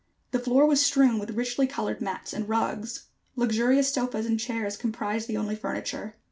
[0.31, 3.05] The floor was strewn with richly colored mats and rugs.
[3.35, 6.15] Luxurious sofas and chairs comprised the only furniture.